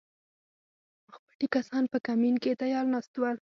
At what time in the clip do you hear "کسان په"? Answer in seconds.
1.55-1.97